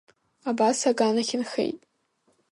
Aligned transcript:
Абас 0.49 0.79
аган 0.89 1.15
ахь 1.21 1.33
инхеит. 1.37 1.79